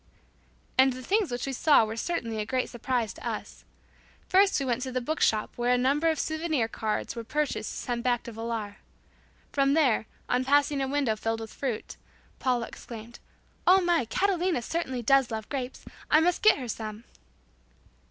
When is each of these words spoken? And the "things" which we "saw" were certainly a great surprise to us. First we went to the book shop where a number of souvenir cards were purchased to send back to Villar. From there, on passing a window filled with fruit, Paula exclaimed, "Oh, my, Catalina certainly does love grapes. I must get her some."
And 0.79 0.93
the 0.93 1.03
"things" 1.03 1.29
which 1.31 1.45
we 1.45 1.53
"saw" 1.53 1.85
were 1.85 1.95
certainly 1.95 2.39
a 2.39 2.43
great 2.47 2.69
surprise 2.71 3.13
to 3.13 3.29
us. 3.29 3.65
First 4.27 4.59
we 4.59 4.65
went 4.65 4.81
to 4.81 4.91
the 4.91 4.99
book 4.99 5.21
shop 5.21 5.51
where 5.57 5.71
a 5.71 5.77
number 5.77 6.09
of 6.09 6.17
souvenir 6.17 6.67
cards 6.67 7.15
were 7.15 7.23
purchased 7.23 7.69
to 7.71 7.77
send 7.77 8.03
back 8.03 8.23
to 8.23 8.31
Villar. 8.31 8.77
From 9.51 9.75
there, 9.75 10.07
on 10.27 10.43
passing 10.43 10.81
a 10.81 10.87
window 10.87 11.15
filled 11.15 11.39
with 11.39 11.53
fruit, 11.53 11.97
Paula 12.39 12.65
exclaimed, 12.65 13.19
"Oh, 13.67 13.79
my, 13.79 14.05
Catalina 14.05 14.63
certainly 14.63 15.03
does 15.03 15.29
love 15.29 15.47
grapes. 15.49 15.85
I 16.09 16.19
must 16.19 16.41
get 16.41 16.57
her 16.57 16.67
some." 16.67 17.03